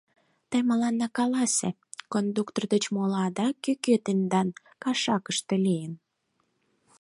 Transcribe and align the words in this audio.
—Тый 0.49 0.61
мыланна 0.69 1.07
каласе, 1.17 1.69
кондуктор 2.13 2.63
деч 2.73 2.83
моло 2.95 3.17
адак 3.27 3.55
кӧ-кӧ 3.63 3.95
тендан 4.05 4.47
кашакыште 4.83 5.55
лийын? 5.65 5.93